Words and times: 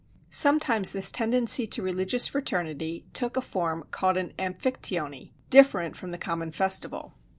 Sometimes 0.31 0.93
this 0.93 1.11
tendency 1.11 1.67
to 1.67 1.83
religious 1.83 2.25
fraternity 2.25 3.05
took 3.13 3.37
a 3.37 3.39
form 3.41 3.85
called 3.91 4.17
an 4.17 4.33
Amphictyony, 4.39 5.31
different 5.51 5.95
from 5.95 6.09
the 6.09 6.17
common 6.17 6.51
festival. 6.51 7.13